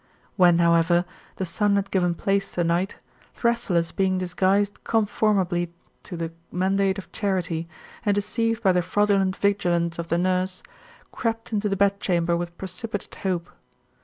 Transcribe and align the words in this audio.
When, 0.35 0.57
however, 0.57 1.05
the 1.35 1.45
sun 1.45 1.75
had 1.75 1.91
given 1.91 2.15
place 2.15 2.53
to 2.55 2.63
night, 2.63 2.97
Thrasyllus 3.35 3.91
bemg 3.91 4.17
disguised 4.17 4.83
conformably 4.83 5.75
to 6.01 6.17
the 6.17 6.31
mandate 6.51 6.97
of 6.97 7.11
Charite, 7.11 7.67
and 8.03 8.15
deceived 8.15 8.63
by 8.63 8.71
the 8.71 8.81
fraudulent 8.81 9.37
vigilance 9.37 9.99
of 9.99 10.07
the 10.07 10.17
nurse, 10.17 10.63
crept 11.11 11.53
into 11.53 11.69
the 11.69 11.77
bedchamber 11.77 12.35
with 12.35 12.57
precipitate 12.57 13.13
hope. 13.21 13.51